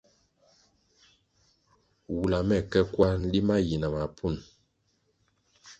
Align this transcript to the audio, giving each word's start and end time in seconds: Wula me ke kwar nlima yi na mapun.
Wula 2.13 2.39
me 2.47 2.57
ke 2.71 2.81
kwar 2.91 3.13
nlima 3.21 3.55
yi 3.67 3.75
na 3.81 3.87
mapun. 3.95 4.35